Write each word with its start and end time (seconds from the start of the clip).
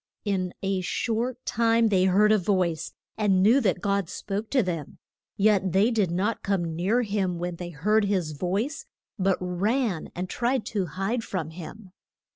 In 0.25 0.55
a 0.63 0.81
short 0.81 1.45
time 1.45 1.89
they 1.89 2.05
heard 2.05 2.31
a 2.31 2.39
voice, 2.39 2.91
and 3.19 3.43
knew 3.43 3.61
that 3.61 3.81
God 3.81 4.09
spoke 4.09 4.49
to 4.49 4.63
them. 4.63 4.97
Yet 5.37 5.73
they 5.73 5.91
did 5.91 6.09
not 6.09 6.41
come 6.41 6.75
near 6.75 7.03
him 7.03 7.37
when 7.37 7.57
they 7.57 7.69
heard 7.69 8.05
his 8.05 8.31
voice, 8.31 8.87
but 9.19 9.37
ran 9.39 10.09
and 10.15 10.27
tried 10.27 10.65
to 10.73 10.87
hide 10.87 11.23
from 11.23 11.51
him. 11.51 11.91